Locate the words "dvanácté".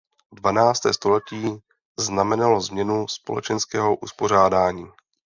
0.31-0.93